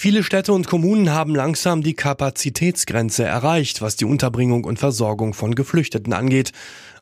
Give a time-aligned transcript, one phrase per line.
[0.00, 5.56] Viele Städte und Kommunen haben langsam die Kapazitätsgrenze erreicht, was die Unterbringung und Versorgung von
[5.56, 6.52] Geflüchteten angeht.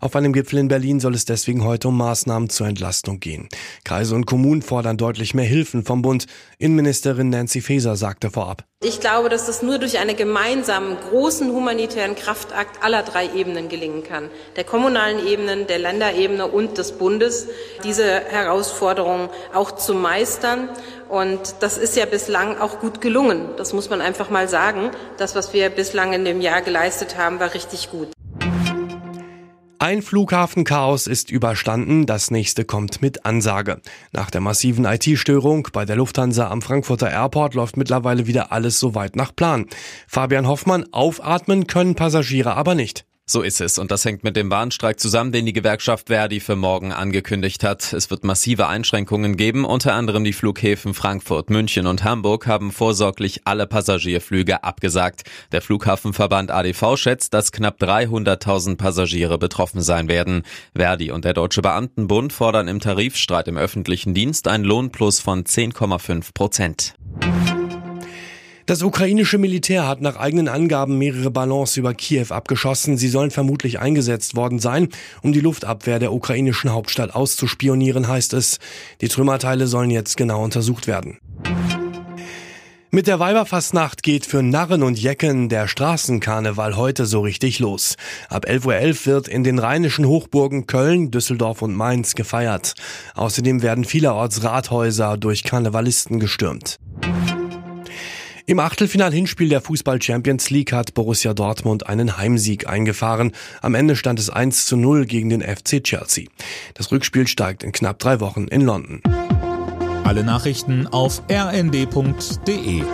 [0.01, 3.51] Auf einem Gipfel in Berlin soll es deswegen heute um Maßnahmen zur Entlastung gehen.
[3.85, 6.25] Kreise und Kommunen fordern deutlich mehr Hilfen vom Bund.
[6.57, 8.65] Innenministerin Nancy Faeser sagte vorab.
[8.83, 14.05] Ich glaube, dass das nur durch einen gemeinsamen großen humanitären Kraftakt aller drei Ebenen gelingen
[14.05, 14.31] kann.
[14.57, 17.49] Der kommunalen Ebenen, der Länderebene und des Bundes,
[17.85, 20.69] diese Herausforderung auch zu meistern.
[21.09, 23.49] Und das ist ja bislang auch gut gelungen.
[23.57, 24.91] Das muss man einfach mal sagen.
[25.19, 28.09] Das, was wir bislang in dem Jahr geleistet haben, war richtig gut.
[29.79, 33.83] Ein Flughafenchaos ist überstanden, das nächste kommt mit Ansage.
[34.11, 39.17] Nach der massiven IT-Störung bei der Lufthansa am Frankfurter Airport läuft mittlerweile wieder alles soweit
[39.17, 39.67] nach Plan.
[40.09, 43.05] Fabian Hoffmann, aufatmen können Passagiere aber nicht.
[43.29, 43.79] So ist es.
[43.79, 47.93] Und das hängt mit dem Bahnstreik zusammen, den die Gewerkschaft Verdi für morgen angekündigt hat.
[47.93, 49.65] Es wird massive Einschränkungen geben.
[49.65, 55.25] Unter anderem die Flughäfen Frankfurt, München und Hamburg haben vorsorglich alle Passagierflüge abgesagt.
[55.51, 60.45] Der Flughafenverband ADV schätzt, dass knapp 300.000 Passagiere betroffen sein werden.
[60.77, 66.33] Verdi und der Deutsche Beamtenbund fordern im Tarifstreit im öffentlichen Dienst ein Lohnplus von 10,5
[66.33, 66.95] Prozent.
[68.67, 72.97] Das ukrainische Militär hat nach eigenen Angaben mehrere Ballons über Kiew abgeschossen.
[72.97, 74.89] Sie sollen vermutlich eingesetzt worden sein,
[75.23, 78.59] um die Luftabwehr der ukrainischen Hauptstadt auszuspionieren, heißt es.
[79.01, 81.19] Die Trümmerteile sollen jetzt genau untersucht werden.
[82.91, 87.95] Mit der Weiberfastnacht geht für Narren und Jecken der Straßenkarneval heute so richtig los.
[88.29, 92.75] Ab 11.11 Uhr wird in den rheinischen Hochburgen Köln, Düsseldorf und Mainz gefeiert.
[93.15, 96.79] Außerdem werden vielerorts Rathäuser durch Karnevalisten gestürmt.
[98.49, 103.33] Im Achtelfinal-Hinspiel der Fußball Champions League hat Borussia Dortmund einen Heimsieg eingefahren.
[103.61, 106.27] Am Ende stand es 1 zu 0 gegen den FC Chelsea.
[106.75, 109.03] Das Rückspiel steigt in knapp drei Wochen in London.
[110.05, 112.85] Alle Nachrichten auf rnd.de